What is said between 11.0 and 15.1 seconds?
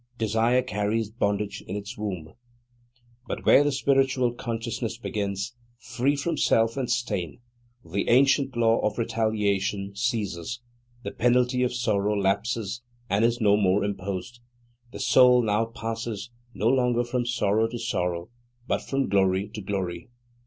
the penalty of sorrow lapses and is no more imposed. The